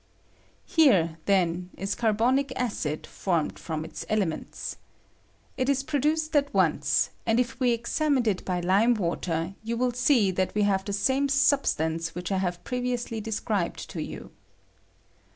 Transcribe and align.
Here, 0.65 1.19
then, 1.25 1.69
is 1.77 1.93
carbonic 1.93 2.51
acid 2.55 3.05
formed 3.05 3.59
from 3.59 3.81
i 3.81 3.83
J 3.83 3.85
COMPOSITION 3.85 4.07
OF 4.23 4.29
CARBONIC 4.29 4.51
ACID. 4.51 4.79
159 4.81 4.87
elements. 5.55 5.57
It 5.57 5.69
ia 5.69 5.85
produced 5.87 6.35
at 6.35 6.53
once; 6.55 7.09
and 7.27 7.39
if 7.39 7.59
we 7.59 7.71
examined 7.71 8.27
it 8.27 8.43
by 8.43 8.59
lime 8.61 8.95
water, 8.95 9.53
you 9.61 9.77
will 9.77 9.91
see 9.93 10.33
tliat 10.33 10.55
we 10.55 10.63
have 10.63 10.83
the 10.85 10.93
same 10.93 11.29
substance 11.29 12.15
which 12.15 12.31
I 12.31 12.39
have 12.39 12.63
pre 12.63 12.81
viously 12.81 13.21
described 13.21 13.87
to 13.91 14.01
you. 14.01 14.31